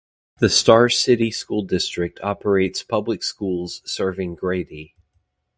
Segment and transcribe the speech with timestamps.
[0.39, 4.95] The Star City School District operates public schools serving Grady.